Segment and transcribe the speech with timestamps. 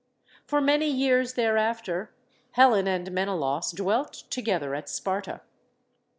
[0.47, 2.11] For many years thereafter,
[2.53, 5.41] Helen and Menelaus dwelt together at Sparta.